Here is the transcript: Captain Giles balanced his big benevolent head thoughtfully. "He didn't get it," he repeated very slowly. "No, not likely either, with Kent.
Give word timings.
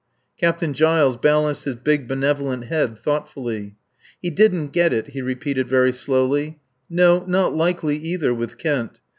Captain 0.39 0.73
Giles 0.73 1.15
balanced 1.15 1.65
his 1.65 1.75
big 1.75 2.07
benevolent 2.07 2.65
head 2.65 2.97
thoughtfully. 2.97 3.75
"He 4.19 4.31
didn't 4.31 4.69
get 4.73 4.91
it," 4.91 5.09
he 5.09 5.21
repeated 5.21 5.67
very 5.67 5.91
slowly. 5.91 6.59
"No, 6.89 7.23
not 7.27 7.53
likely 7.55 7.97
either, 7.97 8.33
with 8.33 8.57
Kent. 8.57 8.99